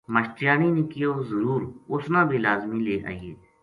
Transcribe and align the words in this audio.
ماشٹریانی 0.13 0.69
نے 0.75 0.83
کہیو 0.91 1.13
ضرور 1.29 1.61
اُس 1.91 2.03
نا 2.13 2.21
بے 2.29 2.37
لازمی 2.45 2.79
لے 2.85 2.95
آیئے 3.09 3.31